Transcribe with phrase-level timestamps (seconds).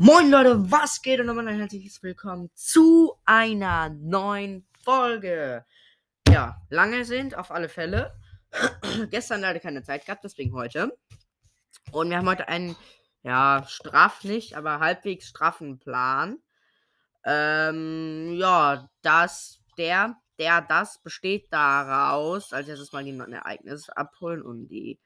[0.00, 5.64] Moin Leute, was geht und nochmal ein herzliches Willkommen zu einer neuen Folge.
[6.28, 8.14] Ja, lange sind auf alle Fälle.
[9.10, 10.96] Gestern leider keine Zeit gehabt, deswegen heute.
[11.90, 12.76] Und wir haben heute einen,
[13.24, 16.38] ja, straff nicht, aber halbwegs straffen Plan.
[17.24, 24.68] Ähm, ja, das, der, der, das besteht daraus, als erstes mal die Ereignis abholen und
[24.68, 25.00] die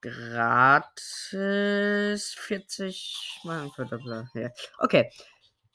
[0.00, 1.34] gratis
[2.38, 3.70] 40 Mal
[4.34, 4.50] ja.
[4.78, 5.10] Okay.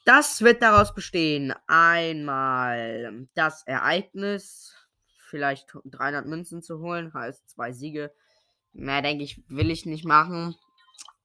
[0.04, 1.54] Das wird daraus bestehen.
[1.68, 4.74] Einmal das Ereignis,
[5.28, 8.12] vielleicht 300 Münzen zu holen, heißt zwei Siege.
[8.72, 10.56] Mehr denke ich, will ich nicht machen.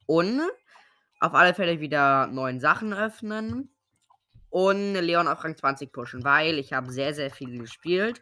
[0.05, 0.41] Und
[1.19, 3.69] auf alle Fälle wieder neuen Sachen öffnen.
[4.49, 8.21] Und Leon auf Rang 20 pushen, weil ich habe sehr, sehr viel gespielt.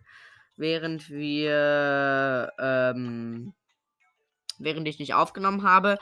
[0.57, 3.53] Während wir ähm,
[4.59, 5.97] während ich nicht aufgenommen habe,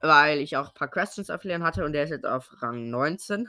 [0.00, 3.48] weil ich auch ein paar Questions erklären hatte und der ist jetzt auf Rang 19.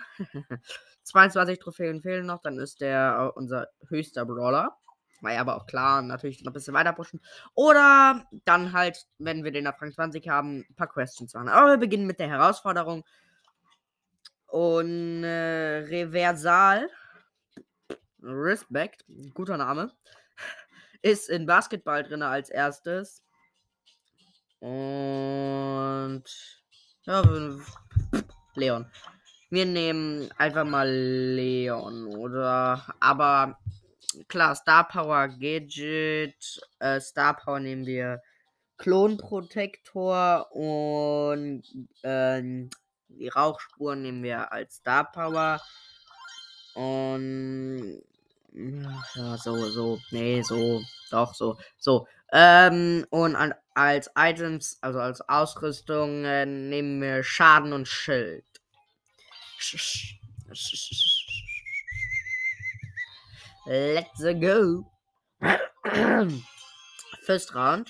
[1.03, 4.77] 22 Trophäen fehlen noch, dann ist der äh, unser höchster Brawler.
[5.21, 7.21] War ja aber auch klar, natürlich noch ein bisschen weiter pushen.
[7.53, 11.49] Oder dann halt, wenn wir den auf Rang 20 haben, ein paar Questions machen.
[11.49, 13.03] Aber wir beginnen mit der Herausforderung.
[14.47, 16.89] Und äh, Reversal,
[18.21, 19.91] Respect, guter Name,
[21.01, 23.24] ist in Basketball drin als erstes.
[24.59, 26.23] Und
[27.05, 27.23] ja,
[28.55, 28.91] Leon.
[29.49, 32.83] Wir nehmen einfach mal Leon, oder?
[32.99, 33.59] Aber
[34.27, 38.21] klar, Star Power Gadget, äh, Star Power nehmen wir
[38.77, 41.63] Klonprotektor und
[42.01, 42.67] äh,
[43.07, 45.61] die Rauchspuren nehmen wir als Star Power.
[46.73, 48.01] Und
[48.53, 50.81] ja, so, so, nee, so,
[51.11, 52.07] doch, so, so.
[52.37, 58.43] Ähm, und an, als Items, also als Ausrüstung, äh, nehmen wir Schaden und Schild.
[63.65, 64.85] Let's go.
[67.23, 67.89] First Round.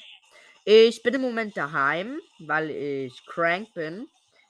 [0.63, 4.07] Ich bin im Moment daheim, weil ich crank bin.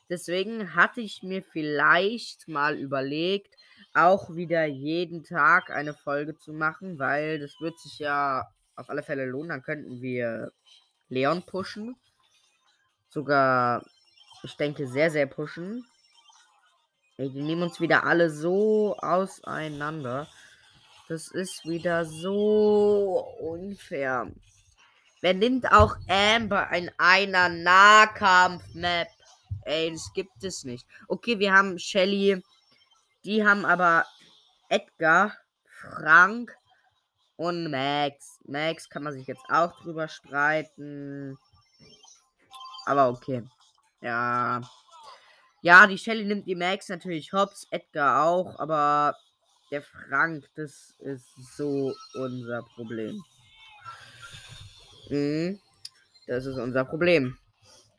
[0.10, 3.56] Deswegen hatte ich mir vielleicht mal überlegt,
[3.94, 8.46] auch wieder jeden Tag eine Folge zu machen, weil das wird sich ja
[8.76, 9.50] auf alle Fälle lohnen.
[9.50, 10.52] Dann könnten wir
[11.10, 11.96] Leon pushen.
[13.10, 13.86] Sogar,
[14.44, 15.86] ich denke, sehr, sehr pushen.
[17.18, 20.28] Ey, die nehmen uns wieder alle so auseinander.
[21.08, 24.32] Das ist wieder so unfair.
[25.22, 29.08] Wer nimmt auch Amber in einer Nahkampf-Map?
[29.62, 30.86] Ey, das gibt es nicht.
[31.08, 32.44] Okay, wir haben Shelly.
[33.24, 34.06] Die haben aber
[34.70, 36.56] Edgar, Frank,
[37.38, 38.40] und Max.
[38.46, 41.38] Max kann man sich jetzt auch drüber streiten.
[42.86, 43.44] Aber okay.
[44.02, 44.62] Ja.
[45.62, 49.16] Ja, die Shelly nimmt die Max natürlich hops, Edgar auch, aber
[49.72, 51.26] der Frank, das ist
[51.58, 53.24] so unser Problem.
[55.10, 55.60] Mhm.
[56.28, 57.38] Das ist unser Problem.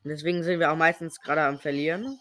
[0.05, 2.21] Deswegen sind wir auch meistens gerade am Verlieren.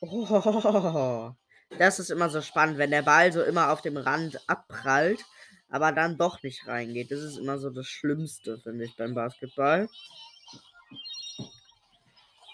[0.00, 1.32] Oh,
[1.78, 5.24] das ist immer so spannend, wenn der Ball so immer auf dem Rand abprallt
[5.68, 7.10] aber dann doch nicht reingeht.
[7.10, 9.88] Das ist immer so das Schlimmste, finde ich, beim Basketball.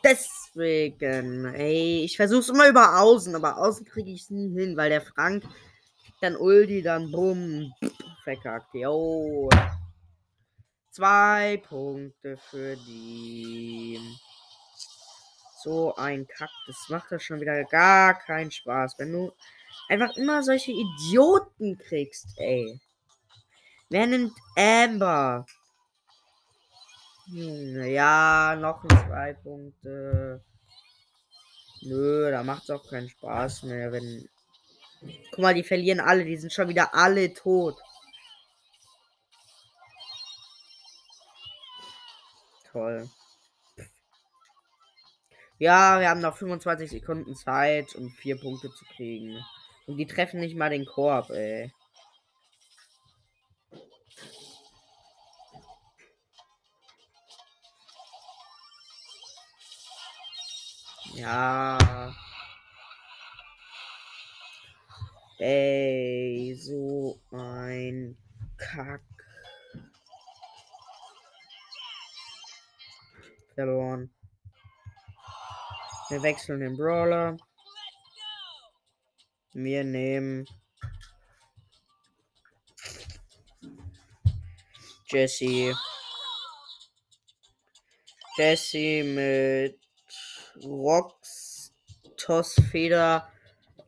[0.02, 4.76] Deswegen, ey, ich versuche es immer über Außen, aber Außen kriege ich es nie hin,
[4.76, 5.44] weil der Frank
[6.22, 7.72] dann Ulti, dann bumm,
[8.24, 8.74] verkackt.
[8.74, 9.48] Jo.
[10.90, 13.98] Zwei Punkte für die.
[15.62, 19.30] So ein Kack, das macht das schon wieder gar keinen Spaß, wenn du
[19.90, 22.80] einfach immer solche Idioten kriegst, ey.
[23.90, 25.44] Wer nimmt Amber?
[27.26, 30.44] Hm, ja, noch zwei Punkte.
[31.82, 34.28] Nö, da macht es auch keinen Spaß mehr, wenn.
[35.32, 37.76] Guck mal, die verlieren alle, die sind schon wieder alle tot.
[42.70, 43.08] Toll.
[45.58, 49.36] Ja, wir haben noch 25 Sekunden Zeit, um vier Punkte zu kriegen.
[49.86, 51.72] Und die treffen nicht mal den Korb, ey.
[61.20, 62.14] Ja.
[65.38, 68.16] Ey, so ein
[68.56, 69.02] Kack.
[73.54, 74.10] Verloren.
[76.08, 77.36] Wir wechseln den Brawler.
[79.52, 80.46] Wir nehmen
[85.10, 85.76] Jesse.
[88.38, 89.79] Jesse mit
[90.64, 91.72] Rox
[92.16, 93.30] Toss, Feder,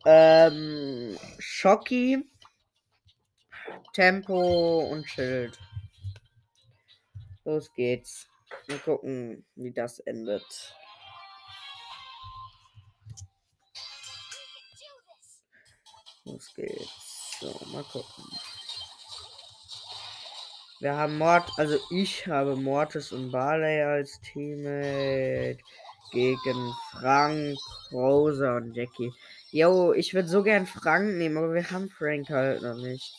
[0.06, 2.28] ähm, Schocki,
[3.92, 5.58] Tempo und Schild.
[7.44, 8.26] Los geht's.
[8.69, 10.76] Mal gucken, wie das endet.
[16.24, 17.38] Los geht's.
[17.40, 18.24] So, mal gucken.
[20.80, 25.58] Wir haben Mord, also ich habe Mortis und Barley als Teammate
[26.12, 27.58] gegen Frank,
[27.90, 29.12] Rosa und Jackie.
[29.50, 33.12] Yo, ich würde so gern Frank nehmen, aber wir haben Frank halt noch nicht.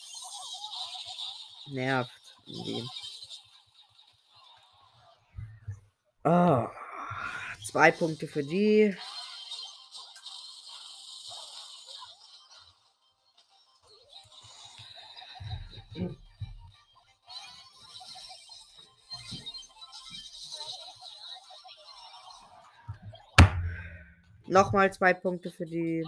[1.72, 2.10] Nervt
[2.46, 2.88] irgendwie.
[6.24, 6.66] Oh,
[7.66, 8.96] zwei Punkte für die.
[24.54, 26.06] Nochmal zwei Punkte für die.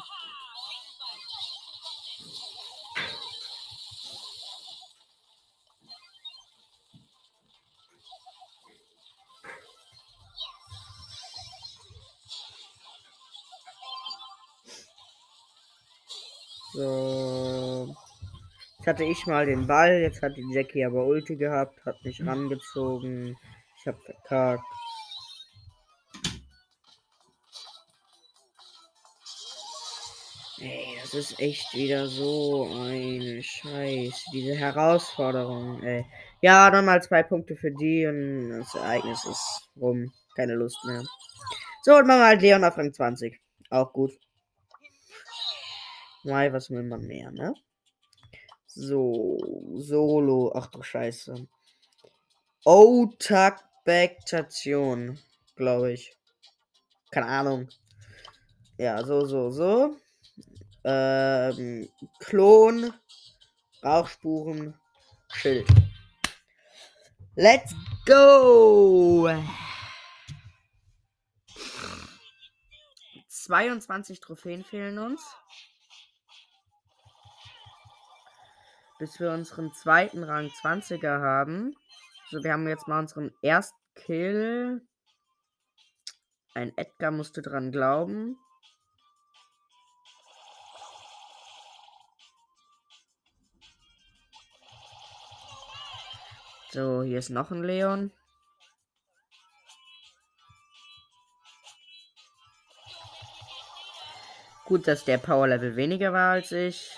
[16.73, 17.97] So.
[18.79, 22.25] Jetzt hatte ich mal den Ball, jetzt hat die Jackie aber Ulti gehabt, hat mich
[22.25, 23.37] rangezogen.
[23.81, 24.76] Ich hab verkackt.
[31.07, 34.25] Das ist echt wieder so eine Scheiße.
[34.33, 36.05] Diese Herausforderung, ey.
[36.43, 40.13] Ja, nochmal zwei Punkte für die und das Ereignis ist rum.
[40.35, 41.05] Keine Lust mehr.
[41.85, 43.41] So, und machen wir halt Leon auf Rang 20.
[43.71, 44.19] Auch gut.
[46.25, 47.55] Mai, was will man mehr, ne?
[48.67, 49.39] So,
[49.77, 50.51] Solo.
[50.57, 51.47] Ach du Scheiße.
[52.65, 55.21] Otakbektation,
[55.55, 56.17] glaube ich.
[57.13, 57.69] Keine Ahnung.
[58.77, 59.97] Ja, so, so, so
[60.87, 61.89] ähm,
[62.21, 62.93] Klon,
[63.83, 64.79] Rauchspuren,
[65.33, 65.67] Schild.
[67.35, 67.75] Let's
[68.07, 69.29] go!
[73.29, 75.23] 22 Trophäen fehlen uns.
[78.99, 81.77] Bis wir unseren zweiten Rang 20er haben.
[82.31, 84.87] So, wir haben jetzt mal unseren ersten Kill.
[86.55, 88.39] Ein Edgar musste dran glauben.
[96.77, 98.13] So, hier ist noch ein Leon.
[104.67, 106.91] Gut, dass der Power Level weniger war als ich.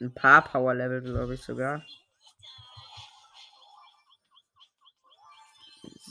[0.00, 1.84] Ein paar Power Level, glaube ich sogar.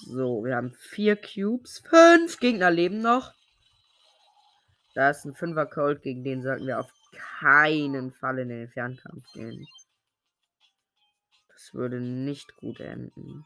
[0.06, 1.80] So, wir haben vier Cubes.
[1.80, 3.34] Fünf Gegner leben noch.
[4.96, 6.94] Da ist ein Fünfer Cold, gegen den sollten wir auf
[7.42, 9.68] keinen Fall in den Fernkampf gehen.
[11.62, 13.46] Das würde nicht gut enden.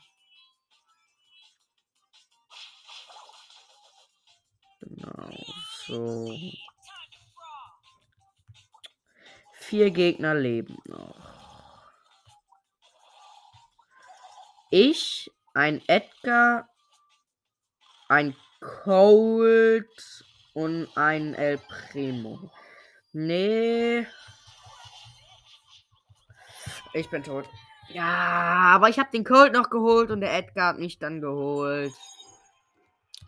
[4.80, 5.32] Genau,
[5.86, 6.34] so.
[9.56, 11.20] Vier Gegner leben noch.
[14.72, 16.70] Ich, ein Edgar,
[18.08, 22.50] ein Cold und ein El Primo.
[23.12, 24.08] Nee.
[26.94, 27.46] Ich bin tot.
[27.89, 31.94] Ja, aber ich habe den Colt noch geholt und der Edgar hat mich dann geholt.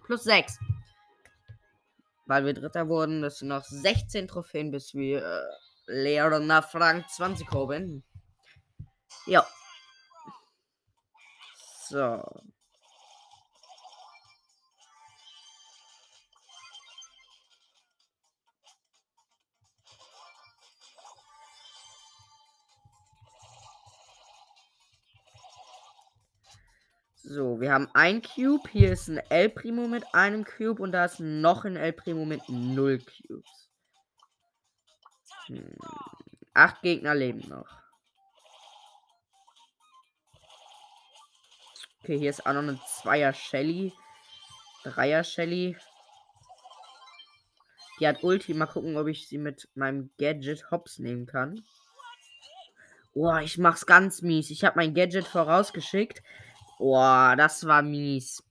[0.05, 0.59] Plus 6.
[2.25, 3.21] Weil wir Dritter wurden.
[3.21, 5.23] Das sind noch 16 Trophäen, bis wir
[5.87, 8.03] äh, nach Frank 20 kommen.
[9.25, 9.45] Ja.
[11.89, 12.23] So.
[27.29, 28.69] So, wir haben ein Cube.
[28.71, 32.23] Hier ist ein El Primo mit einem Cube und da ist noch ein El Primo
[32.23, 33.69] mit null Cubes.
[35.47, 35.75] Hm.
[36.53, 37.67] Acht Gegner leben noch.
[42.01, 43.91] Okay, hier ist auch noch eine Zweier Shelly.
[44.85, 45.75] Dreier Shelly.
[47.99, 48.53] Die hat Ulti.
[48.53, 51.61] Mal gucken, ob ich sie mit meinem Gadget Hops nehmen kann.
[53.13, 54.49] Boah, ich mach's ganz mies.
[54.49, 56.23] Ich habe mein Gadget vorausgeschickt.
[56.77, 58.43] Boah, das war mies.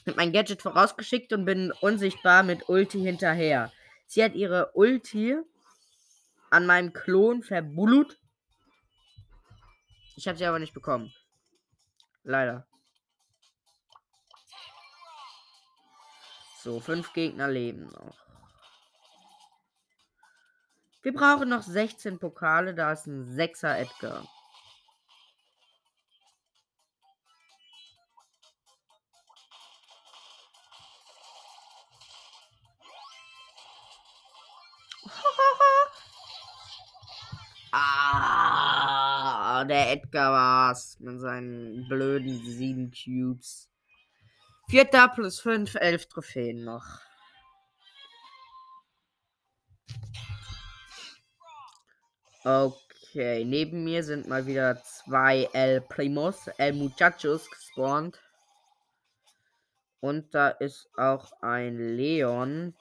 [0.00, 3.72] Ich habe mein Gadget vorausgeschickt und bin unsichtbar mit Ulti hinterher.
[4.06, 5.36] Sie hat ihre Ulti
[6.50, 8.18] an meinem Klon verbullut.
[10.16, 11.12] Ich habe sie aber nicht bekommen.
[12.24, 12.66] Leider.
[16.62, 18.16] So, fünf Gegner leben noch.
[21.02, 24.28] Wir brauchen noch 16 Pokale, da ist ein 6er Edgar.
[39.64, 43.68] Der Edgar war's mit seinen blöden sieben Cubes.
[44.68, 46.84] Vierter plus fünf, elf Trophäen noch.
[52.44, 58.20] Okay, neben mir sind mal wieder zwei El Primos, El Muchachos gespawnt.
[60.00, 62.74] Und da ist auch ein Leon.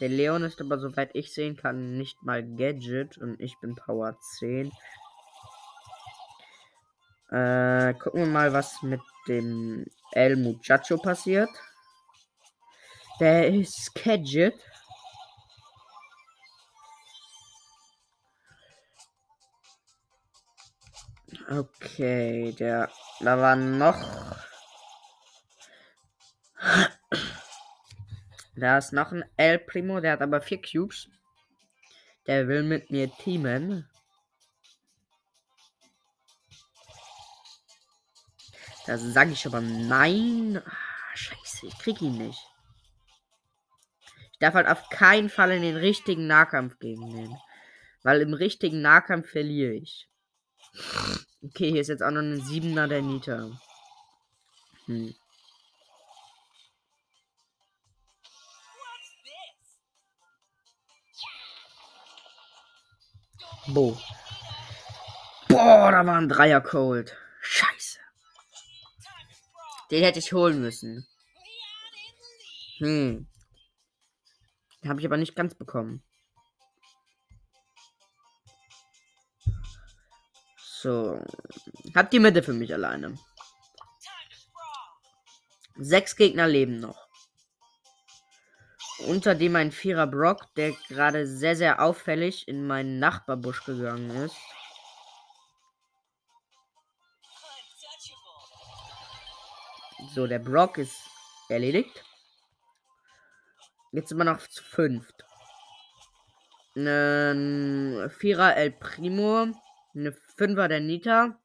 [0.00, 4.18] Der Leon ist aber, soweit ich sehen kann, nicht mal Gadget und ich bin Power
[4.38, 4.70] 10.
[7.30, 11.48] Äh, gucken wir mal, was mit dem El Muchacho passiert.
[13.20, 14.54] Der ist Gadget.
[21.48, 22.90] Okay, der.
[23.20, 23.96] Da war noch.
[28.56, 31.08] Da ist noch ein El Primo, der hat aber vier Cubes.
[32.26, 33.88] Der will mit mir teamen.
[38.86, 40.62] Da sage ich aber nein.
[40.64, 42.40] Ah, scheiße, ich krieg ihn nicht.
[44.32, 47.36] Ich darf halt auf keinen Fall in den richtigen Nahkampf gegen den.
[48.02, 50.08] Weil im richtigen Nahkampf verliere ich.
[51.42, 53.50] Okay, hier ist jetzt auch noch ein Siebener der Nita.
[54.86, 55.14] Hm.
[63.68, 63.98] Bo.
[65.48, 67.16] Boah, da war ein Dreier Cold.
[67.40, 67.98] Scheiße.
[69.90, 71.06] Den hätte ich holen müssen.
[72.78, 73.26] Hm.
[74.82, 76.02] Den habe ich aber nicht ganz bekommen.
[80.58, 81.20] So.
[81.94, 83.18] Hat die Mitte für mich alleine.
[85.76, 87.05] Sechs Gegner leben noch.
[89.06, 94.36] Unter dem ein Vierer Brock, der gerade sehr, sehr auffällig in meinen Nachbarbusch gegangen ist.
[100.12, 100.96] So, der Brock ist
[101.48, 102.04] erledigt.
[103.92, 105.24] Jetzt sind wir noch zu fünft.
[106.74, 109.46] Ein Vierer El Primo.
[109.94, 111.38] Eine Fünfer der Nita.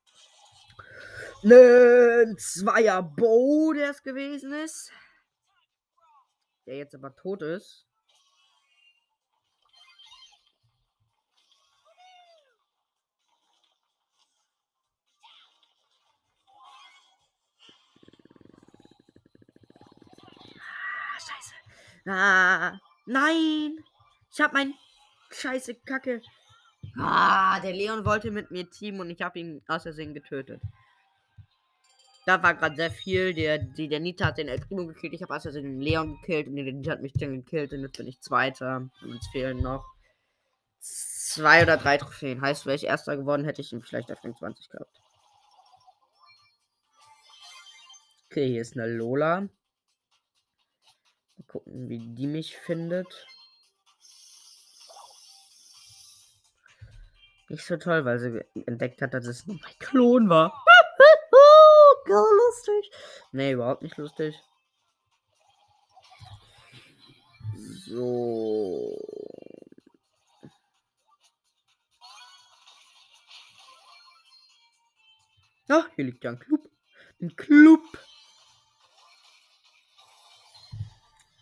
[1.43, 4.91] Ein Zweier Bo, der es gewesen ist.
[6.65, 7.87] Der jetzt aber tot ist.
[20.55, 21.55] Ah, scheiße.
[22.09, 23.83] Ah, nein.
[24.31, 24.73] Ich hab mein
[25.31, 26.21] scheiße Kacke
[26.97, 30.61] Ah, der Leon wollte mit mir teamen und ich habe ihn aus Versehen getötet.
[32.25, 33.33] Da war gerade sehr viel.
[33.33, 35.13] Der, die, der Nita hat den El Primo gekillt.
[35.13, 37.81] Ich habe aus Versehen den Leon gekillt und der Nita hat mich dann gekillt und
[37.81, 38.89] jetzt bin ich Zweiter.
[39.01, 39.85] Und es fehlen noch
[40.79, 42.41] zwei oder drei Trophäen.
[42.41, 45.01] Heißt, wäre ich Erster geworden, hätte ich ihn vielleicht auf den 20 gehabt.
[48.29, 49.41] Okay, hier ist eine Lola.
[49.41, 49.49] Mal
[51.47, 53.27] gucken, wie die mich findet.
[57.49, 60.63] Nicht so toll, weil sie entdeckt hat, dass es nur mein Klon war.
[62.51, 62.91] Lustig.
[63.31, 64.35] Nee, überhaupt nicht lustig.
[67.85, 68.99] So.
[75.69, 76.69] Ach, hier liegt ja ein Club.
[77.21, 77.85] Ein Club.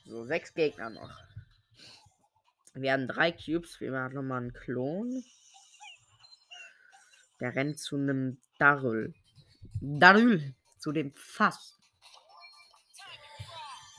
[0.05, 1.17] So, sechs Gegner noch.
[2.75, 3.79] Wir haben drei Cubes.
[3.79, 5.23] Wir machen nochmal einen Klon.
[7.39, 9.15] Der rennt zu einem Darül.
[9.81, 11.77] Darül, zu dem Fass.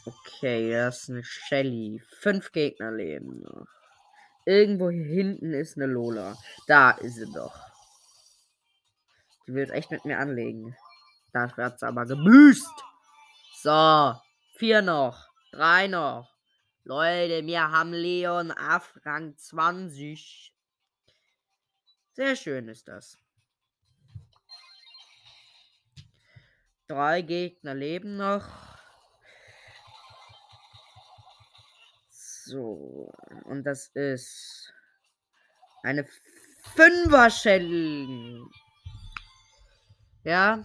[0.06, 2.02] Okay, das ist eine Shelly.
[2.20, 3.66] Fünf Gegner leben noch.
[4.46, 6.36] Irgendwo hier hinten ist eine Lola.
[6.66, 7.54] Da ist sie doch.
[9.46, 10.76] Die will echt mit mir anlegen.
[11.32, 12.72] Da wird sie aber gebüßt.
[13.62, 14.14] So,
[14.56, 15.28] vier noch.
[15.52, 16.34] Drei noch.
[16.84, 20.54] Leute, wir haben Leon auf Rang 20.
[22.12, 23.19] Sehr schön ist das.
[26.90, 28.44] Drei Gegner leben noch.
[32.10, 33.12] So,
[33.44, 34.72] und das ist
[35.84, 36.04] eine
[36.74, 38.42] Fünfer-Shell.
[40.24, 40.64] Ja.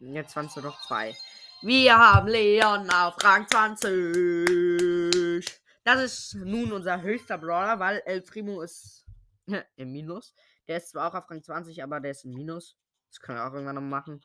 [0.00, 1.14] Jetzt waren es nur noch zwei.
[1.60, 5.46] Wir haben Leon auf Rang 20.
[5.84, 9.06] Das ist nun unser höchster Brawler, weil El Primo ist
[9.76, 10.34] im Minus.
[10.66, 12.76] Der ist zwar auch auf Rang 20, aber der ist im Minus.
[13.08, 14.20] Das können wir auch irgendwann noch machen.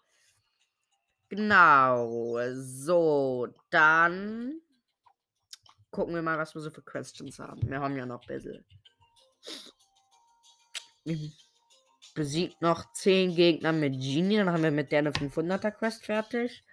[1.29, 2.38] Genau.
[2.53, 4.62] So, dann
[5.91, 7.69] gucken wir mal, was wir so für Questions haben.
[7.69, 8.65] Wir haben ja noch ein bisschen.
[12.13, 14.38] Besiegt noch 10 Gegner mit Genie.
[14.38, 16.63] Dann haben wir mit der eine 500er Quest fertig.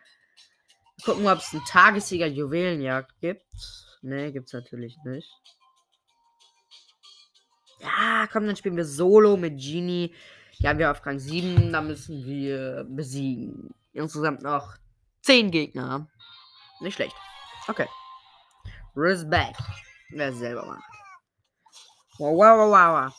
[1.04, 3.44] Gucken, ob es einen Tagessieger Juwelenjagd gibt.
[4.02, 5.30] Ne, gibt's natürlich nicht.
[7.80, 10.14] Ja, komm, dann spielen wir Solo mit Genie.
[10.58, 11.72] Die haben wir auf Rang 7.
[11.72, 13.74] Da müssen wir besiegen.
[13.94, 14.76] Insgesamt noch
[15.22, 16.08] 10 Gegner.
[16.80, 17.16] Nicht schlecht.
[17.68, 17.88] Okay.
[18.94, 19.58] Respect.
[20.10, 20.82] Wer es selber macht.
[22.18, 23.14] Wow, wow, wow, wow.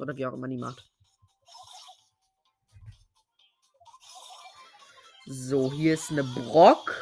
[0.00, 0.84] Oder wie auch immer die macht.
[5.26, 6.94] So, hier ist eine Brock.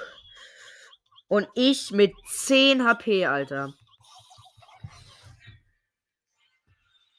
[1.29, 3.75] Und ich mit 10 HP, Alter.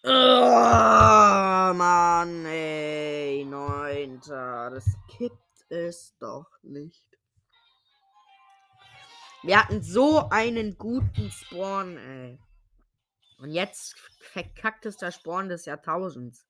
[0.04, 3.44] Oh, Mann, ey.
[3.46, 4.70] Neunter.
[4.72, 4.86] Das
[5.70, 7.06] es doch nicht.
[9.44, 12.40] Wir hatten so einen guten Spawn, ey.
[13.38, 16.48] Und jetzt verkackt es der Spawn des Jahrtausends.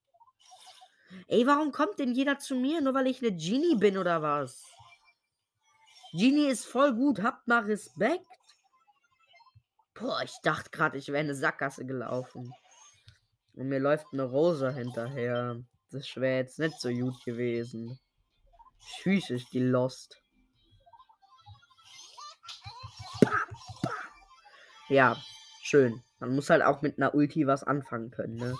[1.27, 2.81] Ey, warum kommt denn jeder zu mir?
[2.81, 4.63] Nur weil ich eine Genie bin oder was?
[6.13, 7.22] Genie ist voll gut.
[7.22, 8.25] Habt mal Respekt.
[9.93, 12.53] Boah, ich dachte gerade, ich wäre eine Sackgasse gelaufen.
[13.53, 15.62] Und mir läuft eine Rosa hinterher.
[15.91, 18.00] Das wäre jetzt nicht so gut gewesen.
[18.79, 20.22] Tschüss, ist die Lost.
[24.89, 25.17] Ja,
[25.62, 26.03] schön.
[26.20, 28.55] Man muss halt auch mit einer Ulti was anfangen können, ne?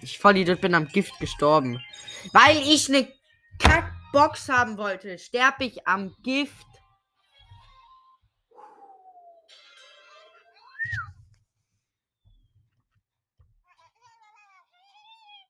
[0.00, 1.82] Ich Vollidiot bin am Gift gestorben.
[2.32, 3.08] Weil ich eine
[4.14, 6.66] Kackbox haben wollte, sterbe ich am Gift.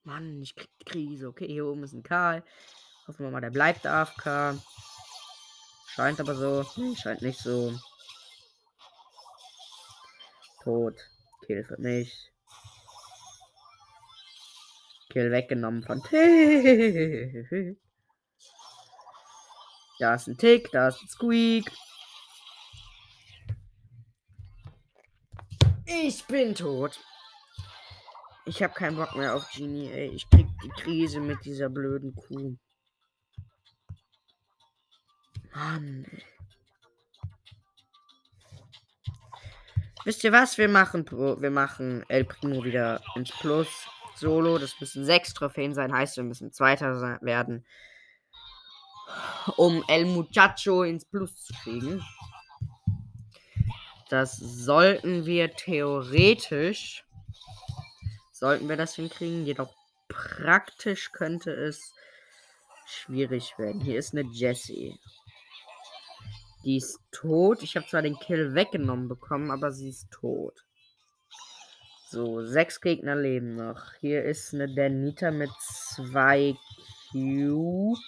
[0.05, 1.29] Mann, ich krieg die Krise.
[1.29, 2.43] Okay, hier oben ist ein Karl.
[3.07, 4.59] Hoffen wir mal, der bleibt AFK.
[5.89, 6.65] Scheint aber so.
[6.75, 7.79] Hm, scheint nicht so.
[10.63, 10.99] Tot.
[11.45, 12.33] Kill für mich.
[15.11, 16.03] Kill weggenommen von.
[19.99, 21.71] Da ist ein Tick, da ist ein Squeak.
[25.87, 27.01] Ich bin tot.
[28.47, 30.09] Ich habe keinen Bock mehr auf Genie, ey.
[30.09, 32.57] Ich krieg die Krise mit dieser blöden Kuh.
[35.55, 36.07] Mann.
[40.05, 40.59] Wisst ihr was?
[40.59, 43.69] Wir machen wir machen El Primo wieder ins Plus.
[44.17, 44.59] Solo.
[44.59, 45.93] Das müssen sechs Trophäen sein.
[45.93, 47.65] Heißt, wir müssen Zweiter werden.
[49.57, 52.03] Um El Muchacho ins Plus zu kriegen.
[54.09, 57.05] Das sollten wir theoretisch.
[58.33, 59.45] Sollten wir das hinkriegen.
[59.47, 59.75] Jedoch
[60.09, 61.93] praktisch könnte es
[62.87, 63.81] schwierig werden.
[63.81, 64.99] Hier ist eine Jessie.
[66.65, 67.63] Die ist tot.
[67.63, 70.65] Ich habe zwar den Kill weggenommen bekommen, aber sie ist tot.
[72.11, 73.93] So, sechs Gegner leben noch.
[74.01, 76.55] Hier ist eine Danita mit zwei
[77.11, 77.99] Cubes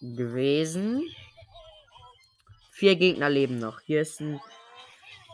[0.00, 1.02] gewesen.
[2.72, 3.80] Vier Gegner leben noch.
[3.80, 4.40] Hier ist ein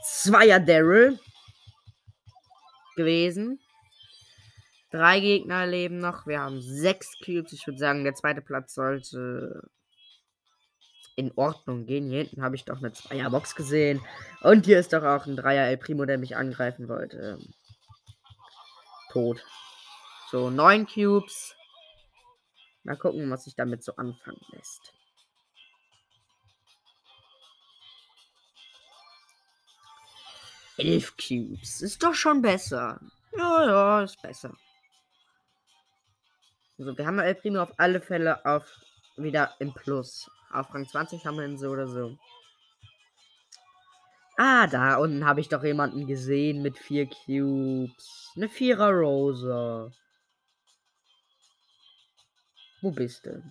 [0.02, 1.18] Zweier Daryl
[2.96, 3.60] gewesen.
[4.90, 6.26] Drei Gegner leben noch.
[6.26, 7.52] Wir haben sechs Cubes.
[7.52, 9.68] Ich würde sagen, der zweite Platz sollte
[11.16, 12.08] in Ordnung gehen.
[12.08, 14.00] Hier hinten habe ich doch eine Zweierbox gesehen.
[14.40, 17.38] Und hier ist doch auch ein Dreier El Primo, der mich angreifen wollte.
[19.10, 19.44] Tot.
[20.30, 21.54] So, neun Cubes.
[22.84, 24.92] Mal gucken, was sich damit so anfangen lässt.
[30.76, 31.82] Elf Cubes.
[31.82, 33.00] Ist doch schon besser.
[33.36, 34.54] Ja, ja, ist besser.
[36.76, 38.66] So, wir haben El Primo auf alle Fälle auf
[39.16, 40.28] wieder im Plus.
[40.52, 42.18] Auf Rang 20 haben wir ihn so oder so.
[44.36, 48.32] Ah, da unten habe ich doch jemanden gesehen mit vier Cubes.
[48.34, 49.92] Eine Vierer Rosa.
[52.84, 53.42] Wo bist du?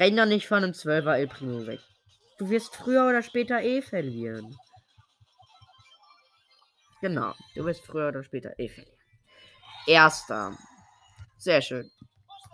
[0.00, 1.78] Renn doch nicht von einem 12er El Primo weg.
[2.38, 4.52] Du wirst früher oder später eh verlieren.
[7.00, 8.98] Genau, du wirst früher oder später eh verlieren.
[9.86, 10.58] Erster.
[11.38, 11.88] Sehr schön.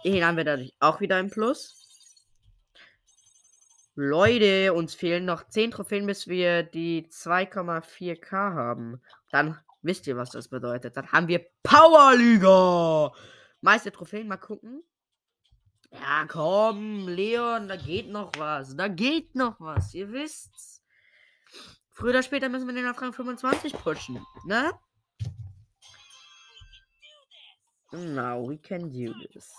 [0.04, 1.74] Den haben wir dadurch auch wieder im Plus.
[3.94, 9.00] Leute, uns fehlen noch 10 Trophäen, bis wir die 2,4k haben.
[9.30, 10.98] Dann wisst ihr, was das bedeutet.
[10.98, 13.11] Dann haben wir Powerliga.
[13.62, 14.85] Meiste Trophäen, mal gucken.
[15.92, 18.74] Ja, komm, Leon, da geht noch was.
[18.76, 19.94] Da geht noch was.
[19.94, 20.83] Ihr wisst's.
[21.90, 24.72] Früher oder später müssen wir den auf Rang 25 pushen, ne?
[27.92, 29.52] Now we can do this.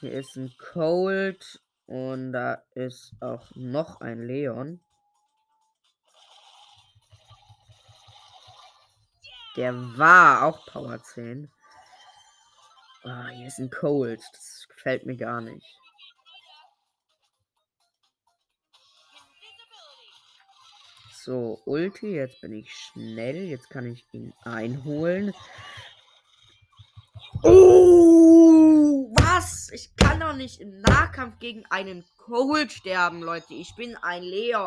[0.00, 4.80] Hier ist ein Cold und da ist auch noch ein Leon.
[9.56, 11.50] Der war auch Power 10.
[13.04, 14.20] Oh, ah, hier ist ein Cold.
[14.32, 15.66] Das gefällt mir gar nicht.
[21.12, 23.44] So, Ulti, jetzt bin ich schnell.
[23.44, 25.32] Jetzt kann ich ihn einholen.
[27.42, 29.70] Oh, was?
[29.72, 33.54] Ich kann doch nicht im Nahkampf gegen einen Cold sterben, Leute.
[33.54, 34.66] Ich bin ein Leon.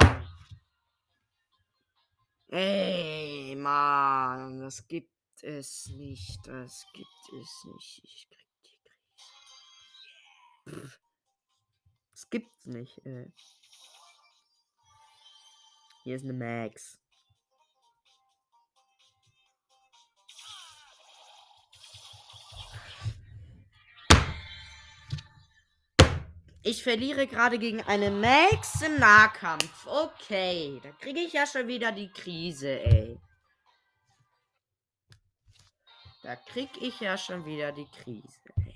[2.49, 6.47] Ey, Mann, das gibt es nicht.
[6.47, 8.01] Das gibt es nicht.
[8.03, 8.79] Ich krieg die
[10.63, 10.93] Krise.
[12.11, 13.33] Das gibt's nicht, ey.
[16.03, 16.97] Hier ist eine Max.
[26.63, 29.87] Ich verliere gerade gegen eine Max im Nahkampf.
[29.87, 33.19] Okay, da kriege ich ja schon wieder die Krise, ey.
[36.23, 38.75] Da krieg ich ja schon wieder die Krise, ey.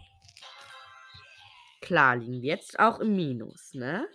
[1.81, 4.07] Klar, liegen wir jetzt auch im Minus, ne?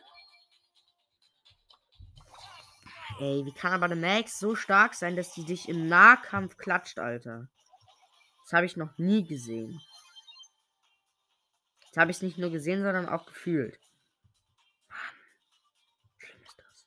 [3.19, 6.99] Ey, wie kann aber eine Max so stark sein, dass die dich im Nahkampf klatscht,
[6.99, 7.49] Alter?
[8.45, 9.81] Das habe ich noch nie gesehen.
[11.97, 13.81] Jetzt habe ich es nicht nur gesehen, sondern auch gefühlt.
[16.19, 16.87] Schlimm ist das.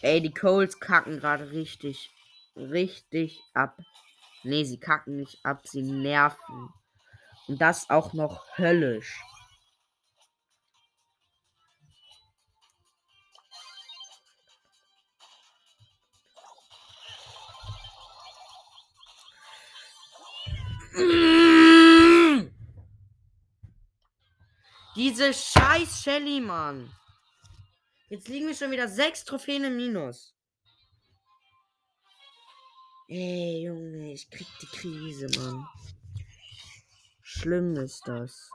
[0.00, 2.10] Ey, die Coles kacken gerade richtig,
[2.56, 3.78] richtig ab.
[4.42, 6.74] Nee, sie kacken nicht ab, sie nerven.
[7.46, 9.22] Und das auch noch höllisch.
[24.94, 26.90] Diese scheiß Shelly, Mann.
[28.08, 30.34] Jetzt liegen wir schon wieder sechs Trophäen im Minus.
[33.08, 35.66] Ey, Junge, ich krieg die Krise, Mann.
[37.22, 38.50] Schlimm ist das.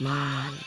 [0.00, 0.58] Mann.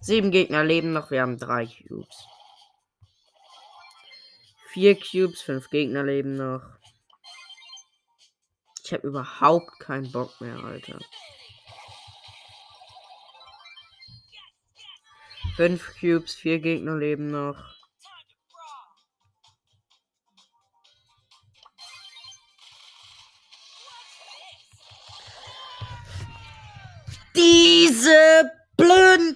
[0.00, 2.26] Sieben Gegner leben noch, wir haben drei Cubes.
[4.72, 6.62] Vier Cubes, fünf Gegner leben noch.
[8.84, 10.98] Ich habe überhaupt keinen Bock mehr, Alter.
[15.56, 17.83] Fünf Cubes, vier Gegner leben noch.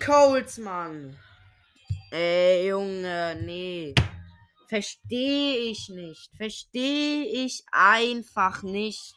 [0.08, 1.18] Coles, Mann.
[2.10, 3.94] Ey, Junge, nee.
[4.66, 6.30] Verstehe ich nicht.
[6.34, 9.14] Verstehe ich einfach nicht.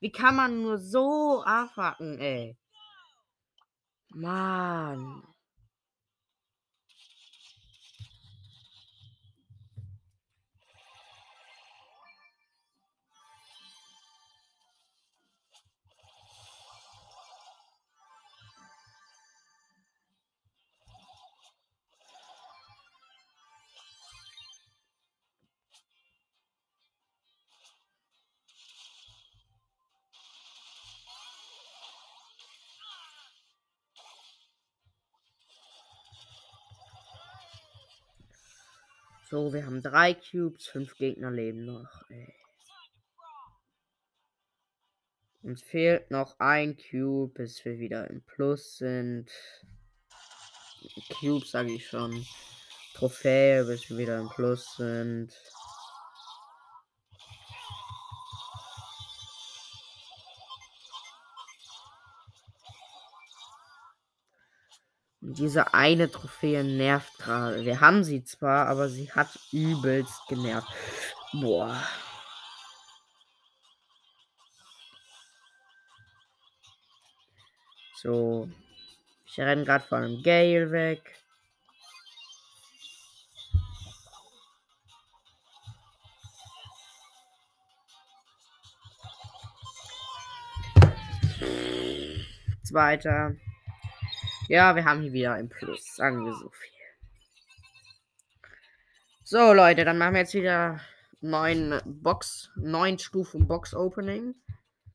[0.00, 2.56] Wie kann man nur so abhacken, ey?
[4.10, 5.24] Mann.
[39.28, 42.08] So, wir haben drei Cubes, fünf Gegner leben noch.
[42.10, 42.32] Ey.
[45.42, 49.28] Uns fehlt noch ein Cube, bis wir wieder im Plus sind.
[51.18, 52.24] Cube sage ich schon.
[52.94, 55.32] Trophäe, bis wir wieder im Plus sind.
[65.38, 67.62] Diese eine Trophäe nervt gerade.
[67.64, 70.68] Wir haben sie zwar, aber sie hat übelst genervt.
[71.32, 71.78] Boah.
[77.96, 78.48] So.
[79.26, 81.02] Ich renne gerade von einem Gale weg.
[92.64, 93.36] Zweiter.
[94.48, 95.96] Ja, wir haben hier wieder ein Plus.
[95.96, 96.70] Sagen wir so viel.
[99.24, 100.80] So, Leute, dann machen wir jetzt wieder
[101.20, 104.36] neun Box, neun Stufen Box Opening.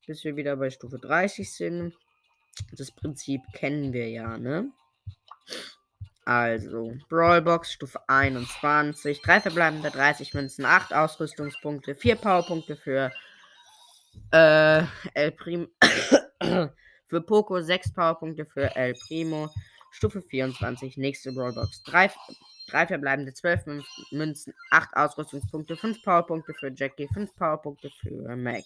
[0.08, 1.94] Bis wir wieder bei Stufe 30 sind.
[2.72, 4.72] Das Prinzip kennen wir ja, ne?
[6.24, 9.22] Also, Brawlbox Stufe 21.
[9.22, 13.12] Drei verbleibende 30 Münzen, 8 Ausrüstungspunkte, 4 Powerpunkte für
[14.32, 14.84] äh,
[15.14, 15.68] El Primo.
[17.12, 19.50] für Poco, 6 Powerpunkte für El Primo.
[19.92, 20.96] Stufe 24.
[20.96, 21.84] Nächste Brawlbox.
[21.84, 22.10] 3
[22.70, 28.66] drei verbleibende 12 Münzen, 8 Ausrüstungspunkte, 5 Powerpunkte für Jackie, 5 Powerpunkte für Max.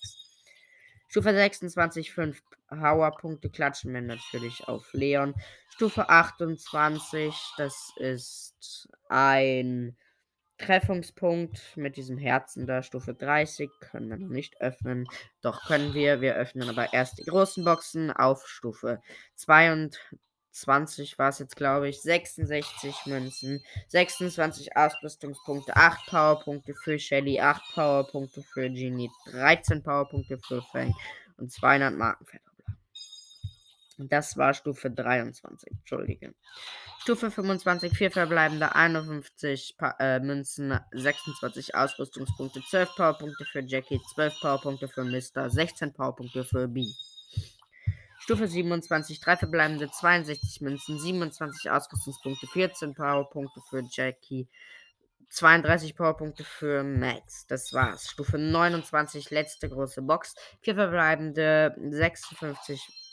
[1.07, 5.33] Stufe 26, 5 Powerpunkte klatschen wir natürlich auf Leon.
[5.69, 9.97] Stufe 28, das ist ein
[10.57, 12.81] Treffungspunkt mit diesem Herzen da.
[12.83, 15.07] Stufe 30 können wir noch nicht öffnen.
[15.41, 16.21] Doch können wir.
[16.21, 19.01] Wir öffnen aber erst die großen Boxen auf Stufe
[19.35, 19.99] 22.
[20.55, 22.01] 20 war es jetzt, glaube ich.
[22.01, 30.61] 66 Münzen, 26 Ausrüstungspunkte, 8 Powerpunkte für Shelly, 8 Powerpunkte für Genie, 13 Powerpunkte für
[30.71, 30.93] Fang
[31.37, 32.54] und 200 Markenverdoppler.
[33.97, 36.33] Das war Stufe 23, entschuldige.
[36.99, 44.39] Stufe 25, 4 verbleibende, 51 pa äh, Münzen, 26 Ausrüstungspunkte, 12 Powerpunkte für Jackie, 12
[44.41, 46.85] Powerpunkte für Mister, 16 Powerpunkte für B.
[48.19, 54.49] Stufe 27, 3 verbleibende 62 Münzen, 27 Ausrüstungspunkte, 14 Powerpunkte für Jackie,
[55.29, 57.45] 32 Powerpunkte für Max.
[57.47, 58.09] Das war's.
[58.09, 60.33] Stufe 29, letzte große Box.
[60.61, 63.04] 4 verbleibende 56 äh,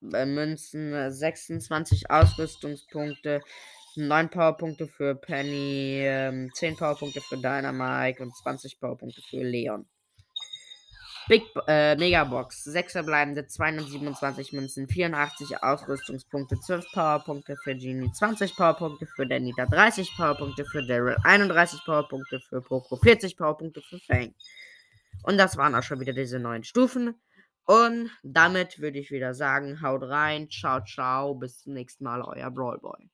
[0.00, 3.40] Münzen, 26 Ausrüstungspunkte,
[3.96, 9.86] 9 Powerpunkte für Penny, äh, 10 Powerpunkte für Dynamite und 20 Powerpunkte für Leon.
[11.28, 19.06] Big äh, Megabox, 6 verbleibende 227 Münzen, 84 Ausrüstungspunkte, 12 Powerpunkte für Genie, 20 Powerpunkte
[19.06, 24.34] für Danita, 30 Powerpunkte für Daryl, 31 Powerpunkte für Poco, 40 Powerpunkte für Fang.
[25.24, 27.16] Und das waren auch schon wieder diese neuen Stufen.
[27.66, 32.50] Und damit würde ich wieder sagen, haut rein, ciao, ciao, bis zum nächsten Mal, euer
[32.50, 33.10] Brawlboy.